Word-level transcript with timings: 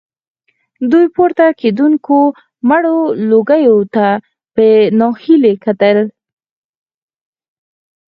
دوی 0.91 1.05
پورته 1.15 1.45
کېدونکو 1.61 2.17
مړو 2.69 2.97
لوګيو 3.29 3.77
ته 3.95 4.05
په 4.53 4.65
ناهيلۍ 4.99 5.55
کتل. 5.65 5.97